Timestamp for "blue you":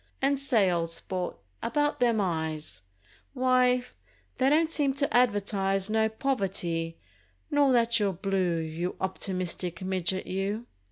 8.11-8.95